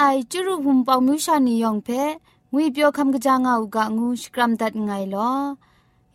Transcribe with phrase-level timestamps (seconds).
[0.00, 1.88] ไอจุรุภุมปองมิวชานียองเพ
[2.52, 5.32] งุยเปียวคำกะจางอูกะงูสกรัมดัดไงลอ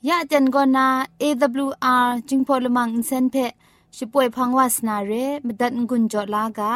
[0.07, 0.87] ยะเจนกอนา
[1.21, 3.35] AWR จิงพอลมังอินเซนเพ
[3.97, 5.11] ช่วยพังวาสนาเร
[5.45, 6.73] มดัดงุนจอลากา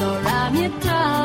[0.00, 1.19] ရေ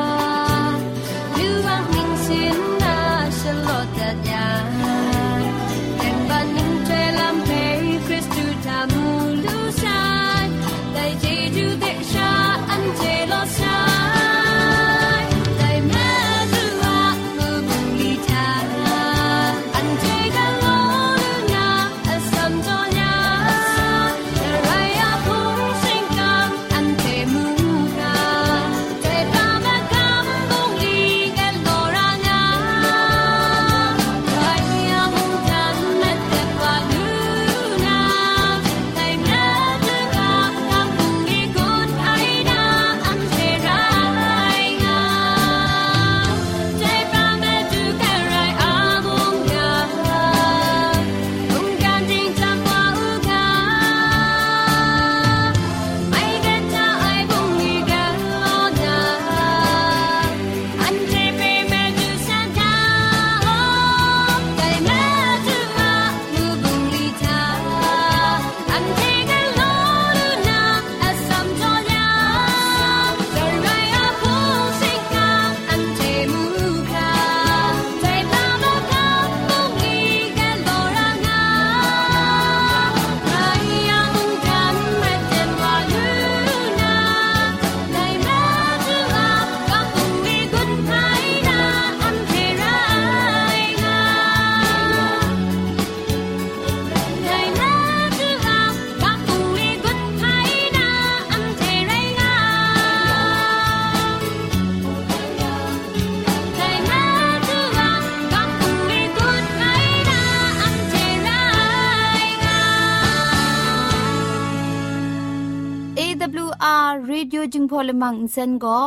[117.32, 118.80] ดิโอจึงพอลมังอินเซนก็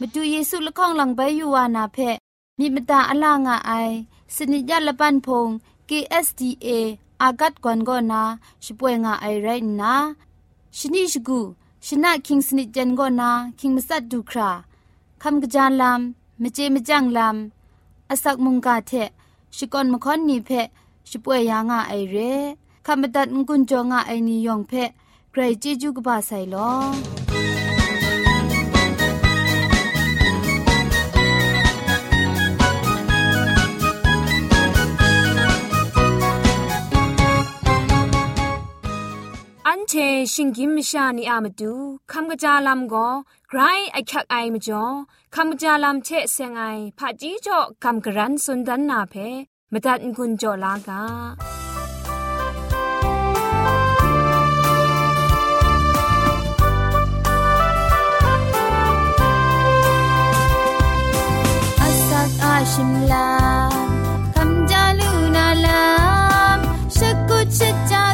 [0.00, 1.98] มาดูเยซูละข้องหลังใบยูวานาเพ
[2.58, 3.72] มีมตาอลางอไอ
[4.34, 5.48] สนิยาละปันพง
[5.88, 6.68] KSDA
[7.22, 8.22] อากัดกวนก็นา
[8.64, 9.48] ช่วยงาไอไร
[9.80, 9.94] นะ
[10.78, 11.40] ชนิชกู
[11.86, 14.50] ชนะคิงสนิจันก็นาคิงมัสัดดูครา
[15.22, 18.92] คำกระจายลำมเจมจังลำอสักมุงกาเท
[19.56, 20.50] ชิกอนมคอนนีเพ
[21.08, 22.16] ชิป่วยยางาไอเร
[22.86, 24.72] คำบัดงกุนจงาไอนิยองเพ
[25.30, 27.41] ใครจีจูกบาไซลอ
[39.88, 39.94] เช
[40.32, 41.72] ชิงกิมชานีอามาดู
[42.12, 43.08] คำกระจาลำก็
[43.48, 43.60] ไกร
[43.92, 44.84] ไอคักไอมาจ่อ
[45.34, 46.62] คำกระจาลำเชเซงไอ
[46.98, 49.14] ผาจีจ่อคำกระรันสุนดันนาเพ
[49.72, 51.02] มตัดกุญจ่อลากา
[62.44, 63.28] อาชิมลา
[64.34, 65.84] คำจาลูนาลา
[66.56, 66.58] ม
[66.96, 66.98] ช
[67.28, 68.11] กุชจา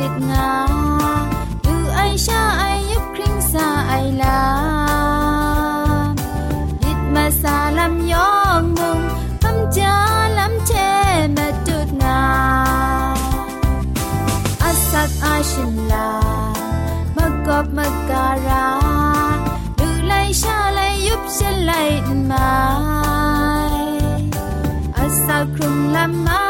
[0.00, 0.50] ลิดงา
[1.64, 3.92] ดูไอชาไอยุคคริงสาไอ
[4.22, 4.40] ลา
[6.82, 9.00] ลิดมาสาลำยองมุง
[9.42, 9.96] คำจา
[10.38, 10.72] ลำเท
[11.36, 12.22] มาดุดงา
[14.62, 16.08] อาสักอาชิมลา
[17.46, 18.66] กอบมกการา
[19.78, 21.72] ดูไลชาไลยุบเชไล
[22.30, 22.50] มา
[24.96, 26.43] อาสาครุมลำมา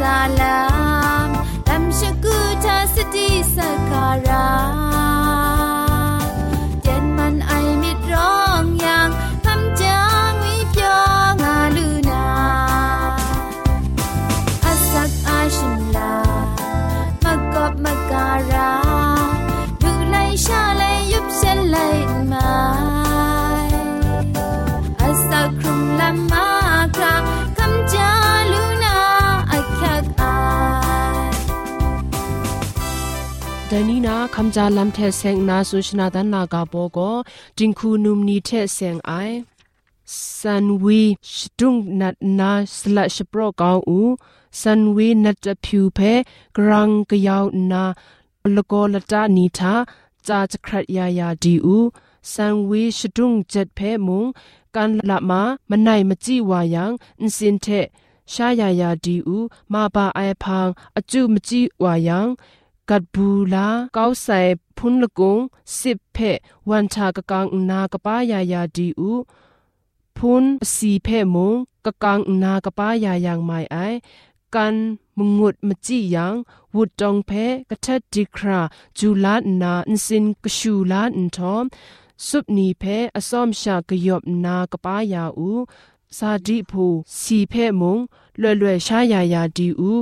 [0.00, 1.30] salam
[1.68, 4.44] lam shakuta sati sakara
[34.35, 36.99] คำจาลัมเทเซงนาสุชนาดันนากาโปโก
[37.57, 39.11] จิงคูนุมนีเทเซงไอ
[40.39, 41.01] สันวี
[41.33, 44.01] ชดุงนัดนาสละชโปรกาวอู
[44.61, 45.99] สันวีนัดผิวเพ
[46.55, 47.83] กรังกยาวนา
[48.55, 49.73] ลโกลตานีทา
[50.27, 51.77] จาจครัดยายาดีอู
[52.33, 54.25] สันวีชดุงเจ็ดเพมุง
[54.75, 56.91] กันละมามันไหนมจีวายัง
[57.21, 57.67] อินสินเท
[58.31, 59.37] ชายายาดีอู
[59.73, 60.67] มาบาไอพัง
[60.97, 62.27] อจูมจีวายัง
[62.89, 64.39] กัดบูลาเก้าใส่
[64.77, 65.37] พุนละกง
[65.79, 66.17] สิบเพ
[66.69, 69.13] วันชากะกังนากะป้ายายาดีอู
[70.17, 70.43] พุน
[70.73, 71.53] สีเพมง
[71.85, 73.77] กะกังนากะป้ายายังไม่ไอ
[74.55, 74.75] กัน
[75.17, 76.33] มงุดมจิยัง
[76.75, 77.31] วุดจองเพ
[77.69, 78.61] กะทัดดิครา
[78.97, 81.65] จูลานาอินสินกชูลาอินทอม
[82.27, 82.83] สุบนีเพ
[83.15, 85.51] อสอมชากะยอบนากะป้ายาอู
[86.17, 86.85] ซาดิพู
[87.19, 87.97] สีเพมง
[88.41, 90.01] လွယ်လွယ်ရှားရရာဒီဦး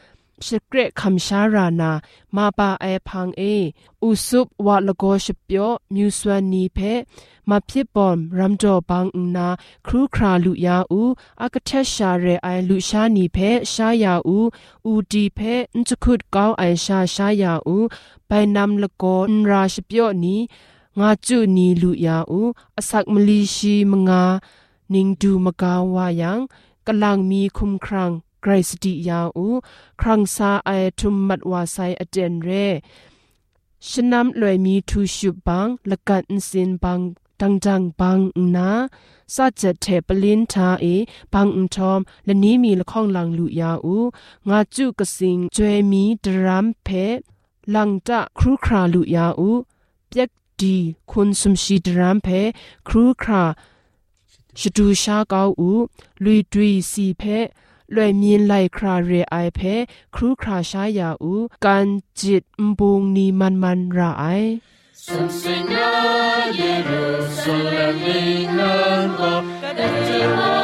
[0.46, 1.90] สเกรคำชารานา
[2.36, 3.42] มาปาไอพังเอ
[4.02, 6.78] อุสุบวะละโกชเปียวมิวสวานีเพ
[7.48, 9.48] มาพิบอมรัมจอบังนา
[9.86, 11.02] ครูคราลุยาอู
[11.42, 13.38] อากเทชาเรไอลุชานีเพ
[13.72, 14.38] ชายาอู
[14.86, 15.40] อูดีเพ
[15.74, 17.76] อินจคุดกาวไอชาชายาอู
[18.26, 20.36] ไปนำละโกนราชเปียวนี
[20.98, 22.40] งาจุนีลุยาอู
[22.78, 24.22] อสักมลีชีมงา
[24.92, 26.38] นิงดูมกาวายัง
[26.86, 29.47] กลังมีคุมครังไ กรสติยาอู
[30.01, 30.69] ครังซาไอ
[30.99, 32.49] ทุมมัดวาไซอเจนเร
[33.89, 36.99] ชนำลอยมีทูชุบังละกันสินบัง
[37.39, 38.19] ดังจังบัง
[38.55, 38.69] นา
[39.35, 40.85] สัจเทปลินทาเอ
[41.33, 43.97] บังอุทอมและนี้มีละข้องลังลุยาอู
[44.49, 46.87] งาจุกสิงจวยมีดรัมเพ
[47.75, 49.51] ลังตะครูคราลุยาอู
[50.09, 50.29] เปียก
[50.59, 50.75] ดี
[51.11, 52.27] คุณสมชีดรัมเพ
[52.87, 53.43] ครูครา
[54.59, 55.71] ชดูชาเกาอู
[56.23, 57.23] ลุยดุยสีเพ
[57.94, 59.74] လွယ်မြင်လိုက်ခရာရဲအိုင်ဖဲ
[60.14, 61.86] ခရူခရာရှာယာဦးကန်
[62.18, 62.44] ဂျစ်
[62.78, 64.50] ဘုံနီမန်မန်ရာအိုင်
[65.06, 65.86] Sumsina
[66.58, 69.32] Jerusalem inango
[69.62, 70.59] Kadewa santo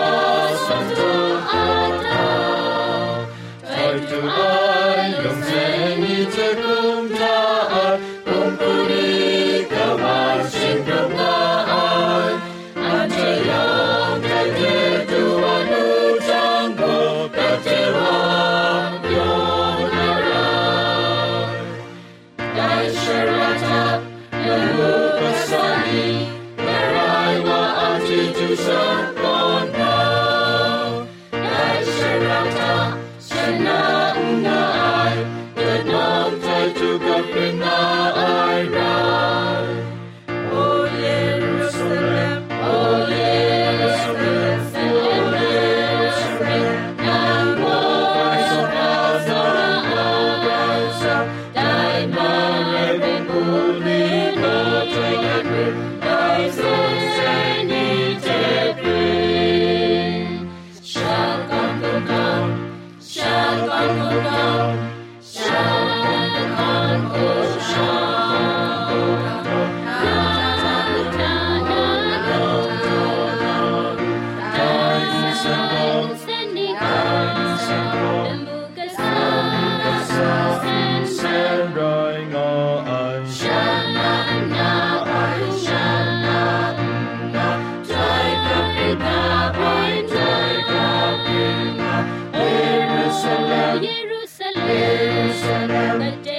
[93.81, 96.36] Jerusalem, Jerusalem.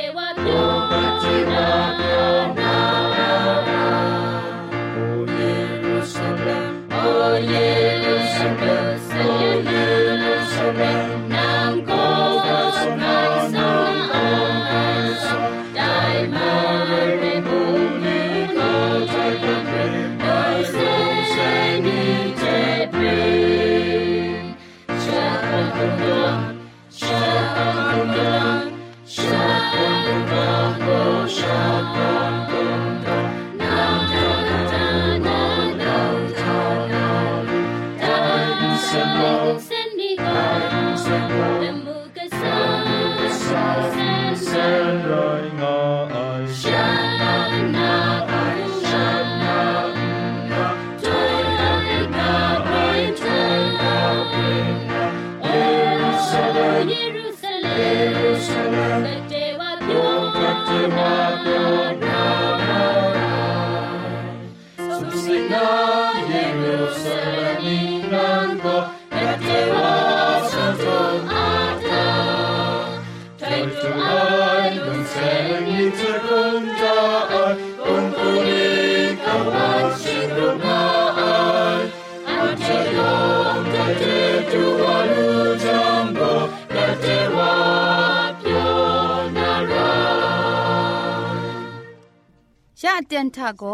[93.08, 93.64] เตียนทาโก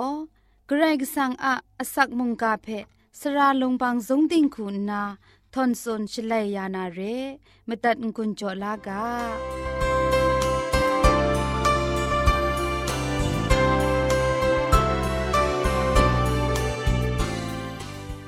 [0.66, 2.66] เกรกสังอะอสักมุงกาเพ
[3.20, 5.02] สระลงบางสงติงคุณนา
[5.54, 7.00] ทอนซนชลัยยานาเร
[7.68, 9.04] มตัดกุญจลากา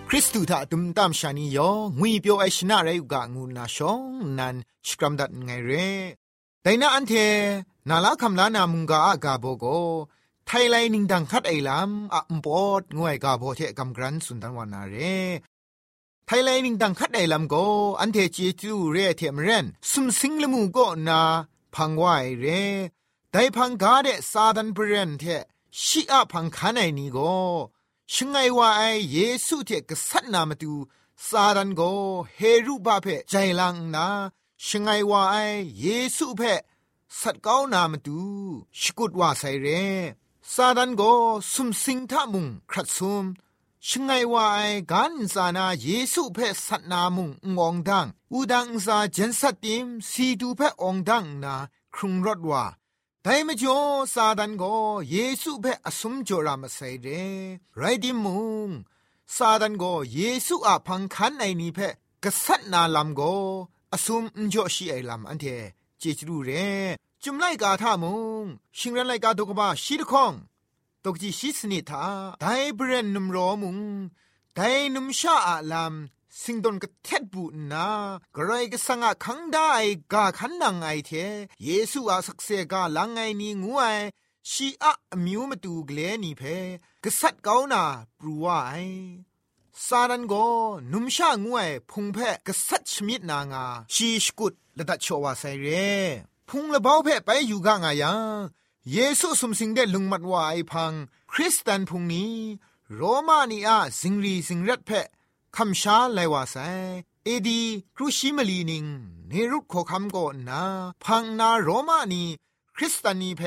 [0.08, 4.00] คริสตูถ้าตุมตามชานียองุยเปียวไอชนะไรกะงูนาชอง
[4.38, 4.56] นัน
[4.88, 5.70] สกรัมดัดไงเร
[6.62, 7.12] แต่น่าอันเท
[7.88, 9.66] นาลาคำลานามุงกาอากาโบโก
[10.49, 14.97] ไทยไลนิงดังคัดไอลำอะมปอดงวยกาโบเทกำกรันสุนทันวานาเร
[16.26, 17.55] ไทยไลนิงดังคัดไอลำโก
[18.00, 21.21] อันเทเจจูเรเทมเรนสุมสิงละมูโกนา
[21.75, 22.47] พังวายเร
[23.31, 25.25] แต่พังกาเดซาดันเปรนเท
[25.85, 27.19] ชิอะพังคันไอนี้โก
[28.12, 30.73] ชงไงว่าไอเยซูเทกษัตนามตู
[31.26, 31.83] ซาดันโก
[32.37, 34.07] เฮรุบาเพใจลังนา
[34.67, 35.37] ชงไงว่าไอ
[35.81, 35.87] เย
[36.17, 36.43] ซูเพ
[37.21, 38.19] สัตก้าวนามตู
[38.81, 39.69] ชกุดว่าไซเร
[40.55, 41.03] ซาดันโก
[41.53, 43.25] สุมสิงทามุงครัดซุม
[43.87, 44.61] ชงไงว่าไอ
[44.93, 51.55] กันซานาเยซูเพสัตนามุงงองดังอูดังซาเจนสัตติมสีดูเพองดังนา
[51.95, 52.65] ครุงรถว่า
[53.23, 53.79] แต่ไม่จ่อ
[54.15, 54.65] ซาดันโก
[55.11, 57.09] เยซูเพ่อสมจรามาใส่เร
[57.76, 58.38] ไรดิมุ
[58.69, 58.71] ง
[59.37, 59.85] ซาดันโก
[60.15, 61.88] เยซูอาพังคันไอนี้เพ่
[62.25, 63.35] กษัตนาลำก็
[63.93, 65.45] อสมอุจ่อชีไอลำอันเท
[65.99, 66.50] เจจรูเร
[67.28, 68.45] จุมไลกาท่ามุง
[68.78, 70.33] ชิงรันไลกาตกบ้าชีดคอง
[71.04, 72.04] ตกจีชิสนิทา
[72.40, 73.78] ไดเบรนนุมรอมุง
[74.54, 75.95] แต่นุมชาอาลาม
[76.42, 77.88] สิงดนกเท็ดบุนา
[78.37, 79.71] กรก็สังอาคังได้
[80.12, 81.11] กาขันนังไอเท
[81.64, 83.85] เยซูอาสักเซกาลังไงนีงูไอ
[84.50, 84.92] ชีอะ
[85.25, 86.42] มิวมาตูเกลนีเพ
[87.04, 87.83] กษัตริย์เกานา
[88.18, 88.75] ปรูวไอ
[89.87, 90.35] ซาดันโก
[90.92, 93.64] นุมชางวยพุงเพกษัตริย์ชมิดนางา
[93.95, 95.68] ชีสกุดละดัชโชวาไซเร
[96.49, 98.21] พุงละเบาเพไปอยู่กางายัง
[98.93, 100.93] เยซูสมสิงเดลุงมัดวาไอพัง
[101.33, 102.35] คริสเตนพุงนี้
[102.95, 104.91] โรมานีอาสิงรีสิงรัดเพ
[105.57, 106.57] คำชาไลวาไซ
[107.25, 107.61] เอดี
[107.97, 108.85] ครูชิมลีนิง
[109.29, 110.62] เนรุขคำโกนนา
[111.05, 112.25] พังนาโรมานี
[112.76, 113.43] คริสตานีเพ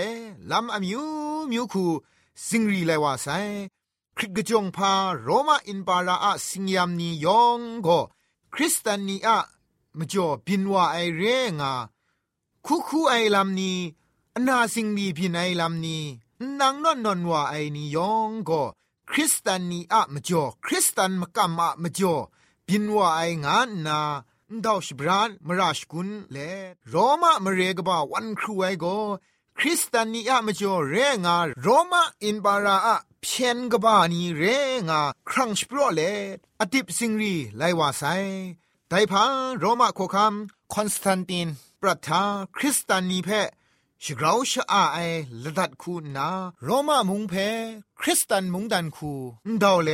[0.51, 1.01] ลำอมิว
[1.51, 1.85] มิวคู
[2.47, 3.27] สิงรีไลวาไซ
[4.17, 7.87] คริกจงพาโรมาอินปาราอะสิงยามนียองโก
[8.53, 9.39] คริสตานีอะ
[9.97, 11.23] มจ่อบินว่าไอเร
[11.59, 11.73] งา
[12.65, 13.79] คุคูไอลำนี้
[14.47, 16.03] นาสิงดีพินไอลำนี้
[16.59, 18.63] นางนอนนอนว่าไอนียองก็
[19.11, 22.15] คริสตันนีอะมจ่อคริสตันมกัมอะมจ่อ
[22.67, 23.99] บินว่าไองานนา
[24.65, 26.37] ดาวชบรานมราชกุนเล
[26.89, 28.85] โรมามเรกบาวันครูไอโก
[29.59, 34.43] คริสตันนีอะมจ่อเรงาโรมาอินบาราอะเพียนกบานีเร
[34.89, 36.01] งาครั้งสปรเล
[36.59, 38.03] อดิบสิงรีไลวาไซ
[38.89, 40.33] ไดพังโรมาโคคัม
[40.73, 41.49] คอนสแตนติน
[41.81, 42.23] ปรัทา
[42.57, 43.29] คริสตานีเพ
[44.03, 44.97] ชกราชอาไอ
[45.43, 46.29] ละดัดคูนา
[46.63, 47.33] โรมามุงเพ
[47.99, 49.13] คริสตันมุงดันคู
[49.63, 49.91] ดาวเล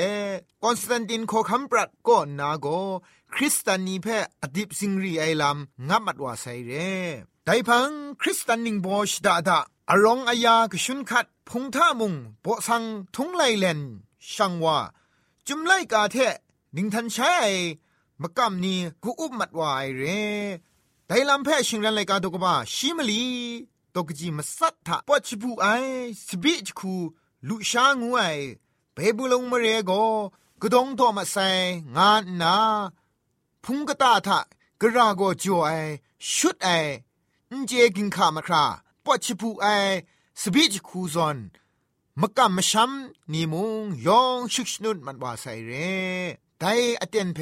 [0.61, 2.67] คอนสแตนตินโคคัมปรัดก็นาโก
[3.33, 4.07] คริสตานีเพ
[4.41, 5.57] อดิบสิงรีไอลัม
[5.89, 6.71] งับมัดวาไซเร
[7.45, 7.89] ไดพัง
[8.21, 12.83] คริสตันนิงบอชดาดาอารองอายากชุนคัดพงท่ามุงโปสัง
[13.15, 13.81] ทุงไลเลน
[14.33, 14.77] ช่างว่า
[15.47, 16.17] จุมไลกาเท
[16.75, 17.35] นิงทันใช้
[18.21, 20.03] มะกำนี้กูอุบมัดวายเร
[21.07, 23.23] ไดลำแพ่ชิงรันไลกาตุกบ้าชิมลี
[23.95, 25.67] ตกจีมสัตถะปอชิบูไอ
[26.25, 26.93] สบิจคู
[27.47, 28.21] ลุชางูไอ
[28.93, 29.91] เบบุลงมเรโก
[30.61, 31.49] กระดงตัวมาใส่
[31.95, 32.55] งานนา
[33.63, 34.39] พุงกตาทะ
[34.81, 35.71] กระราโกจ่อไอ
[36.35, 36.69] ชุดไอ
[37.51, 38.63] อินเจกินขามาครา
[39.05, 39.65] ปอชิบูไอ
[40.41, 41.37] สบิจคูซอน
[42.21, 42.91] มกำมชัม
[43.31, 45.71] นีมุงยองชุกชนุนมันว่าใส่เร
[46.59, 46.63] ได
[47.01, 47.39] อเตนเพ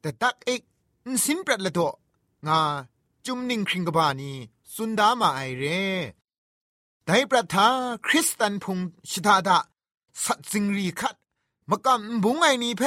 [0.00, 0.62] แต่ตักเอก
[1.24, 1.80] สินปรัดละโต
[2.48, 2.60] งา
[3.26, 4.32] จุมนิ่งคริงกบานี
[4.74, 5.64] สุนดามาไอเร
[7.06, 7.68] ไดปรัทา
[8.06, 8.78] คริสตันพุง
[9.10, 9.58] ชิตาดา
[10.24, 11.16] สัตสิงรีคัด
[11.70, 12.82] มกำบุงไอนีเพ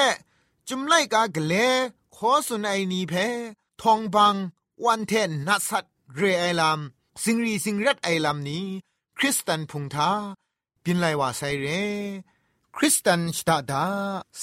[0.67, 1.54] จุมไลกากเล
[2.15, 3.13] ขอสุนไอนีเพ
[3.82, 4.36] ทองบัง
[4.86, 6.80] วันเทนนัสัตเรไอลาม
[7.23, 8.65] สิงรีสิงรัดไอลามนี้
[9.17, 10.10] คริสตันพุงทา
[10.84, 11.67] ปินไลว่าไซเร
[12.76, 13.86] คริสตันชิตาดา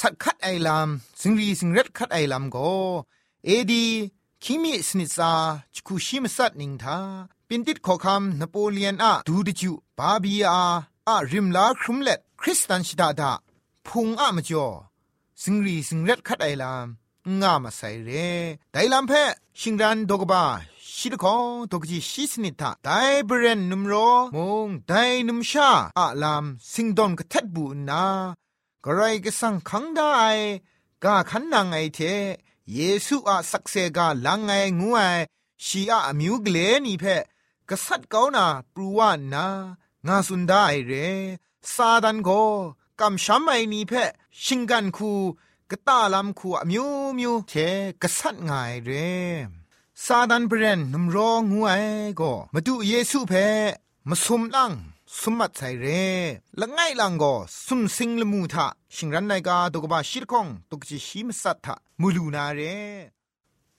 [0.01, 0.89] สัตคัดไอลาม
[1.21, 2.59] สิงรีสิงรัดคัดไอลามโก
[3.47, 3.87] เอดี
[4.43, 5.33] คิมิสนิซา
[5.75, 6.99] จคุชิมสัตนิงทา
[7.49, 10.63] ปินติดขอคำนโปเลียนอะดูดิจูบาบีอา
[11.09, 13.33] อะริมลาครุมเล็ดคริสตันชิดาดา
[13.87, 14.69] พุงอะมจ่อ
[15.43, 16.87] สิงรีสิงเร็ดคัดไอลาม
[17.41, 18.11] งามาใส่เร
[18.73, 19.13] ไดลามเพ
[19.61, 20.45] ชิงรันดกบา
[20.97, 22.89] ชิดของตกจีชิสนิทาได
[23.27, 23.95] เบรนนุมโร
[24.37, 24.93] มงได
[25.29, 28.05] นุมชาอะลามสิงดอนกเท็ดบูนา
[28.85, 30.11] กระไรก็สังคังได้
[31.05, 32.01] กาขันนางไอเท
[32.75, 35.01] เยซูอาสักเซกาลังไงงูไอ
[35.65, 36.57] ชีอาอมิวเกเล
[36.87, 37.05] นีเพ
[37.69, 39.47] กษัตริย์เกานาปรูวานา
[40.07, 40.53] งาสุนได
[40.87, 40.93] เร
[41.75, 42.31] ซาดันโก
[43.01, 43.93] กำช้ำไอนีเพ
[44.45, 45.13] ชิงกันคู
[45.71, 47.53] กตาลำคูอมิวมิวเท
[48.03, 48.51] กษัตริย์ไง
[48.85, 48.91] เร
[50.05, 51.73] ซาดันเบรนนุมรองูไอ
[52.17, 52.23] โก
[52.55, 53.33] มาดูเยซูเพ
[54.09, 54.73] มาสมลัง
[55.19, 56.05] สมัดใส่เร่
[56.61, 62.61] ละไงลังก็สุมสิงละมูทะชิงรันไนกาตกบาชิรคงตกจิชิมสัตทะมูลูนาเร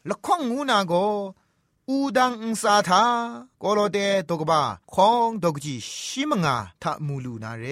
[0.10, 0.94] ละข้องงูนาโก
[1.90, 3.04] อูดังอุสาทา
[3.60, 3.98] โกโลเด
[4.30, 4.62] ตกบา
[4.94, 7.66] คองตกจิชิมงาทะมูลูนาเร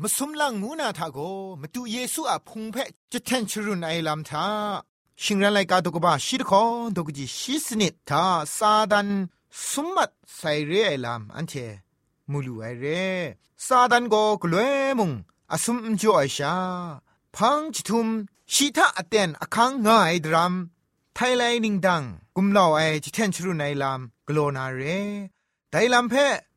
[0.00, 1.18] มสมลังงูนาทาโก
[1.60, 2.76] มาดูเยซูอะพุงเพ
[3.12, 4.46] จะแทนชรุนไอลำทา
[5.22, 8.24] ชิงรันไลกาตกบาชิรคองตกจิชิสนิทา
[8.56, 9.08] ซาดัน
[9.68, 11.54] สมัดใส่เรไอลำอันเท
[12.30, 12.84] มูลูไอเร
[13.66, 15.10] ซาดันโกกลวยมุง
[15.52, 16.54] อสุมจ่อยชา
[17.34, 18.08] พังจิทุม
[18.52, 20.54] ชีทาอเตนอคังง่ายดรัม
[21.14, 22.02] ไทไลนิงดัง
[22.36, 24.80] กุมลาวไอจิเทนชรุไนลามกโลนาเร
[25.70, 26.14] ไดลัมเพ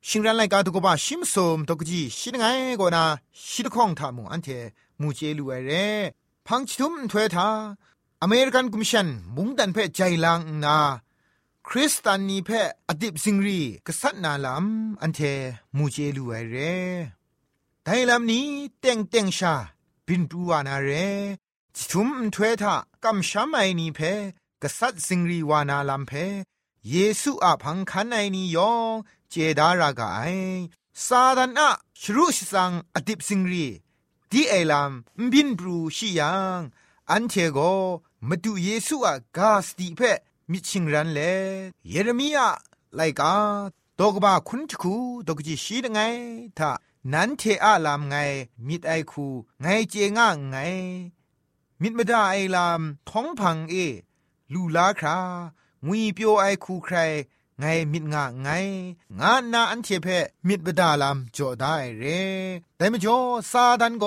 [0.08, 2.46] ชิงรันไลกาตุกบะชิมสมตกจีชิดไง
[2.78, 3.04] โกนา
[3.50, 4.48] ชิดข้องทามุอันเท
[5.00, 5.72] มูเจลูไอเร
[6.48, 7.48] พังจิทุมถวยทา
[8.22, 10.78] อเมริกันกุมชันมุงดันเพใจลังนา
[11.74, 12.50] คริสตานีเพ
[12.90, 14.66] อดิบซิงรีกษัตนาลาม
[15.02, 15.20] อันเท
[15.78, 16.56] มูเจลูไอเร
[17.84, 18.48] ไดลามนี้
[18.80, 19.54] เต็งเต็งชา
[20.06, 20.90] บินตูวานาเร
[21.90, 24.00] จุมถวทากำช้ำไอนีเพ
[24.62, 26.12] กษัตซิงรีวานาลามเพ
[26.90, 28.94] เยซูอาพังคันไอนียอง
[29.30, 30.20] เจดารากาไอ
[31.06, 31.70] ซาดานอะ
[32.02, 33.68] ชรุชสังอดิบซิงรี
[34.32, 34.92] ดีไอลาม
[35.32, 36.60] บินบรูชิยัง
[37.12, 37.60] อันเทโก
[38.28, 40.02] มาดูเยซูอะกาสติเพ
[40.52, 41.20] มิชิงรันเล
[41.90, 42.48] เยเรมียา
[42.96, 43.34] ไลกา
[44.00, 44.96] ตกบาคุณทคู
[45.28, 46.00] ตกจิชีดไง
[46.58, 46.72] ถ้า
[47.14, 48.16] นันเทอาลามไง
[48.68, 49.26] มิดไอคู
[49.62, 50.56] ไงเจง่าไง
[51.82, 53.76] มิดมดาไอลามท้องพังเอ
[54.54, 55.18] ลูลาครา
[55.86, 56.98] งุยเปียวไอคูใคร
[57.60, 58.50] ไงมิดงะไง
[59.20, 60.08] งานนาอันเทเพ
[60.48, 62.04] มิดบดาลามจ่อได้เร
[62.78, 63.18] แต่มจ่อ
[63.52, 64.06] ซาดันโก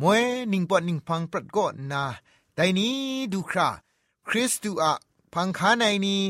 [0.00, 2.04] มวยนิงปอนิงพังปรัดก็นา
[2.54, 2.96] แต่นี้
[3.32, 3.68] ดูครา
[4.28, 4.92] คริสตูอะ
[5.32, 6.22] พังคาในนี้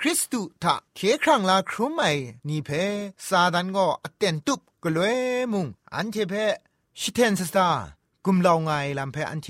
[0.00, 2.04] คริสตูทะเคครั้งลาครุมไอ
[2.48, 2.70] นี่เพ
[3.26, 5.18] ซาดันก็อเตนตุบกลวย
[5.52, 6.34] มุงอันเทเพ
[7.00, 7.68] ชิเทนสตา
[8.24, 9.48] กุมลาวไงลำเพอันเท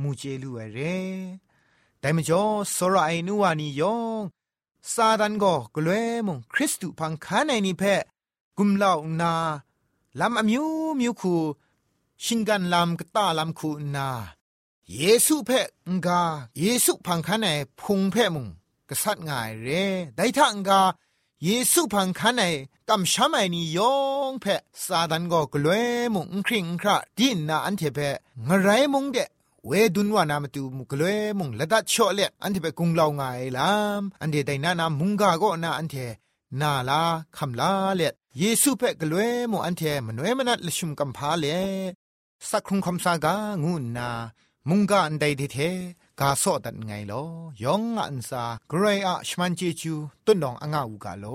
[0.00, 0.78] มูเจลูเอเร
[2.00, 2.42] แต่มจ่อ
[2.76, 4.22] สรไอนัวนี่ยอง
[4.92, 7.82] ซาดันก็กลวยมุงคริสตูพังคาในนี่เพ
[8.58, 9.32] กุมลาวนา
[10.20, 10.66] ลำอมิว
[11.00, 11.34] มิวคู
[12.24, 14.08] ชิงกันลำกตาลำคูนา
[14.90, 15.60] เยซูเพ่
[15.94, 16.22] งกา
[16.60, 17.46] เยซูพังคันใน
[17.80, 18.46] พุงเพ่มุง
[18.88, 19.84] กษัตริย์ง่ายเร่
[20.16, 20.80] ได้ทังกา
[21.44, 22.42] เยซูพังคันใน
[22.88, 23.94] กำช้ำไอนี่ยอ
[24.30, 25.78] งเพ่ซาดันก็กลัว
[26.14, 28.08] มุงคริงคราดินนาอันเทเพ่
[28.48, 29.18] งไรมุงเด
[29.66, 33.22] เวดุนวานามตูมุกลวยมุงละดัดชอเลอันเทเปกุงเลาวง
[33.56, 35.96] ลามอันเดไดนานามุงกาก็นาอันเท
[36.60, 37.02] นาลา
[37.36, 38.02] คำลาเล
[38.38, 41.46] เยซูเปกลวยมุอันเทมนเวมนัดลชุมกัมพาเล
[42.48, 44.10] สักครุงคำสากางูนา
[44.68, 45.58] มุงกาอันใดเท
[46.20, 47.22] กาสอดันไงลอ
[47.62, 49.94] ยองอันซาเกรอะชมันเจจู
[50.24, 51.26] ตุนดองอ่างอูกาโล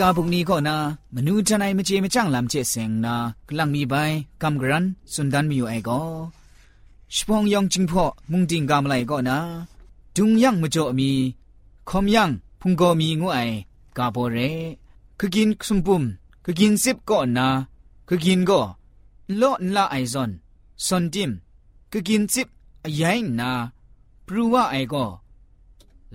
[0.00, 0.76] กาบุกนี้ก็นา
[1.14, 3.14] มนูจันไอมเจมจังลำเจเซงนา
[3.48, 3.94] กลังมีใบ
[4.42, 6.00] กำกรันสุนดันมีอยู่ไอก็
[7.14, 9.38] ชพองยองจิงพ่อมุงดิงกามไลก็นา
[10.16, 11.10] ดุงยังมจ่อมี
[11.88, 12.30] คอมยัง
[12.60, 13.38] พุงก็มีงูไอ
[13.96, 14.38] กาโบเร
[15.18, 16.02] คือกินสมบุม
[16.44, 17.46] คือกินซิบก็นา
[18.08, 18.60] คือกินก็
[19.36, 20.30] โลนละไอซอน
[20.86, 21.30] ซอนดิม
[21.90, 22.48] คือกินซิบ
[23.00, 23.50] ยัยนา
[24.26, 25.04] ปรูว่าไอก็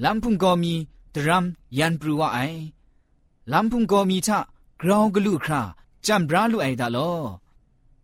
[0.03, 0.73] ลำพุงก็มี
[1.13, 1.45] ดรัม
[1.77, 2.39] ยันปรูว่าไอ
[3.51, 4.39] ลำพุงโกมีทะ
[4.81, 5.61] กราวกลูครา
[6.07, 7.11] จำบราลุไอดาลอ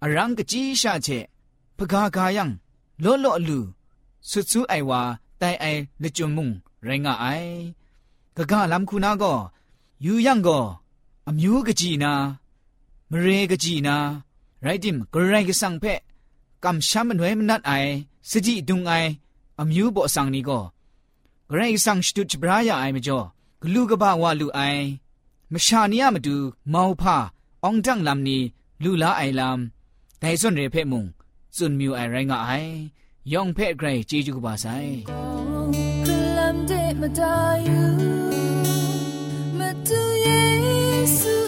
[0.02, 1.08] อรังกจีชาเช
[1.78, 2.49] พกากายัง
[3.04, 3.60] ลอลอลู
[4.30, 5.02] สุดซูไอวา
[5.38, 5.65] ไตไอ
[6.02, 6.49] ละจุมุง
[6.86, 7.25] ไรงะไอ
[8.36, 9.34] กะกาลำคูนาก็
[10.02, 10.58] อยู่ยังก็
[11.28, 12.13] อมิวกจีนา
[13.12, 13.95] มเรกจีนา
[14.62, 15.99] ไรดิมกรไรกสังเพะ
[16.63, 17.71] กำช้ำมันไว้มันนัดไอ
[18.30, 18.93] สจิดุงไอ
[19.60, 20.60] อมิวบ่สังนี่ก็
[21.49, 23.19] กรไรสังสตุจบรายาไอมจ่อ
[23.62, 24.62] กลูกบ่าวาลูไอ
[25.52, 26.37] มชานียมาดู
[26.70, 27.16] เมาพา
[27.64, 28.42] องจังลำนี้
[28.82, 31.04] ลูลาไอลำแต่ส่วนเรเพมุง
[31.56, 32.50] ส่วนมิวไอไรงาไอ
[33.32, 34.66] ยองเพไกรจีจูกบาไซ
[36.06, 37.82] Kalamde madayu
[39.58, 41.34] Matu Yesu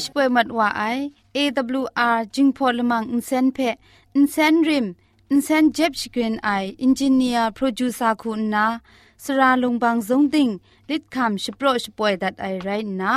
[0.00, 3.76] Fresh boy mat wa ai AWR jingpo lemang insen phe
[4.16, 4.86] insen rim
[5.32, 8.64] insen jeb shkrin ai engineer producer ku na
[9.24, 10.52] sra longbang jong ding
[10.88, 13.14] lit kham shpro shpoe that i right na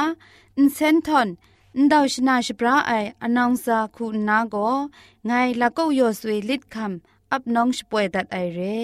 [0.60, 1.30] insen ton
[1.84, 4.68] ndaw shna shpra ai announcer ku na go
[5.28, 6.94] ngai lakou yor sui lit kham
[7.32, 8.84] up nong shpoe that i re